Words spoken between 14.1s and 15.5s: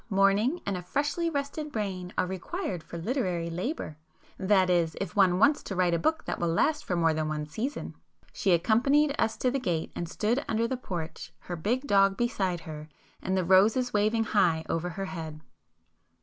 high over her head.